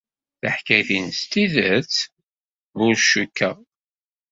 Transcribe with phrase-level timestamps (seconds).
[0.39, 1.95] Taḥkayt-nnes d tidet?
[2.83, 3.57] Ur cikkeɣ.